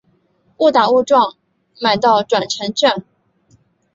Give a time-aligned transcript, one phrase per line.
[0.57, 1.35] 误打误撞
[1.79, 3.03] 买到转乘券